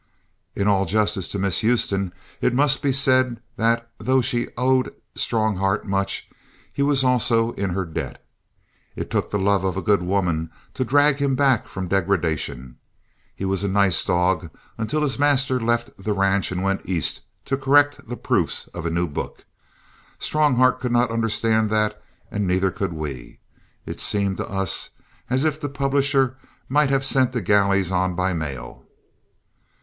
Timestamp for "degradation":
11.87-12.77